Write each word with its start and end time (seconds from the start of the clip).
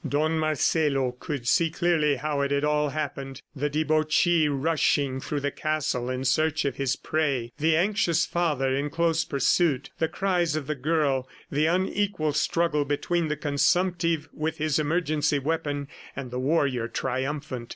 Don 0.09 0.39
Marcelo 0.39 1.11
could 1.19 1.47
see 1.47 1.69
clearly 1.69 2.15
how 2.15 2.41
it 2.41 2.49
had 2.49 2.63
all 2.63 2.89
happened 2.89 3.39
the 3.55 3.69
debauchee 3.69 4.47
rushing 4.49 5.19
through 5.19 5.41
the 5.41 5.51
castle 5.51 6.09
in 6.09 6.25
search 6.25 6.65
of 6.65 6.77
his 6.77 6.95
prey, 6.95 7.51
the 7.59 7.77
anxious 7.77 8.25
father 8.25 8.73
in 8.75 8.89
close 8.89 9.23
pursuit, 9.23 9.91
the 9.99 10.07
cries 10.07 10.55
of 10.55 10.65
the 10.65 10.73
girl, 10.73 11.29
the 11.51 11.67
unequal 11.67 12.33
struggle 12.33 12.83
between 12.83 13.27
the 13.27 13.37
consumptive 13.37 14.27
with 14.33 14.57
his 14.57 14.79
emergency 14.79 15.37
weapon 15.37 15.87
and 16.15 16.31
the 16.31 16.39
warrior 16.39 16.87
triumphant. 16.87 17.69